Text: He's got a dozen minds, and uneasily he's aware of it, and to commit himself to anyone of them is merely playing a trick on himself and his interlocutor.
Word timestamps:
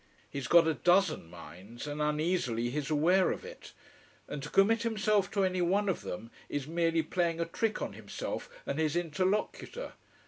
He's 0.27 0.47
got 0.47 0.65
a 0.67 0.73
dozen 0.73 1.29
minds, 1.29 1.85
and 1.85 2.01
uneasily 2.01 2.71
he's 2.71 2.89
aware 2.89 3.29
of 3.29 3.45
it, 3.45 3.71
and 4.27 4.41
to 4.41 4.49
commit 4.49 4.81
himself 4.81 5.29
to 5.29 5.43
anyone 5.45 5.87
of 5.87 6.01
them 6.01 6.31
is 6.49 6.65
merely 6.65 7.03
playing 7.03 7.39
a 7.39 7.45
trick 7.45 7.83
on 7.83 7.93
himself 7.93 8.49
and 8.65 8.79
his 8.79 8.95
interlocutor. 8.95 9.93